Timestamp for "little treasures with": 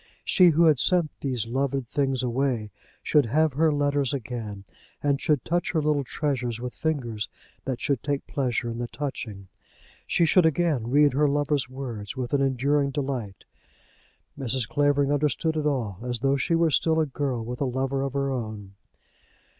5.79-6.73